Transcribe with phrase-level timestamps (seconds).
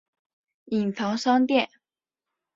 [0.65, 1.69] 隐藏商店